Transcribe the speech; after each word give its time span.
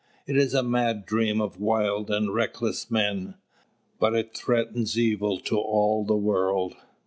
It 0.25 0.35
is 0.35 0.55
a 0.55 0.63
mad 0.63 1.05
dream 1.05 1.39
of 1.39 1.59
wild 1.59 2.09
and 2.09 2.33
reckless 2.33 2.89
men. 2.89 3.35
But 3.99 4.15
it 4.15 4.35
threatens 4.35 4.97
evil 4.97 5.37
to 5.41 5.57
all 5.59 6.03
the 6.03 6.17
world. 6.17 6.73